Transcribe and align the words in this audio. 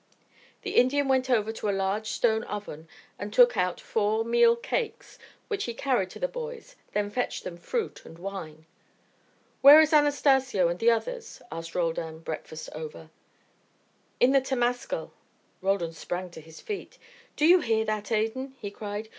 The 0.63 0.77
Indian 0.77 1.07
went 1.07 1.29
over 1.29 1.51
to 1.51 1.69
a 1.69 1.79
large 1.79 2.07
stone 2.07 2.43
oven 2.45 2.87
and 3.19 3.31
took 3.31 3.55
out 3.55 3.79
four 3.79 4.25
meal 4.25 4.55
cakes, 4.55 5.19
which 5.47 5.65
he 5.65 5.75
carried 5.75 6.09
to 6.09 6.17
the 6.17 6.27
boys, 6.27 6.75
then 6.93 7.11
fetched 7.11 7.43
them 7.43 7.55
fruit 7.55 8.03
and 8.03 8.17
wine. 8.17 8.65
"Where 9.61 9.79
is 9.79 9.93
Anastacio 9.93 10.69
and 10.69 10.79
the 10.79 10.89
others?" 10.89 11.39
asked 11.51 11.75
Roldan, 11.75 12.21
breakfast 12.21 12.67
over. 12.73 13.11
"In 14.19 14.31
the 14.31 14.41
temascal." 14.41 15.11
Roldan 15.61 15.93
sprang 15.93 16.31
to 16.31 16.41
his 16.41 16.61
feet. 16.61 16.97
"Do 17.35 17.45
you 17.45 17.59
hear 17.59 17.85
that, 17.85 18.11
Adan?" 18.11 18.55
he 18.59 18.71
cried. 18.71 19.07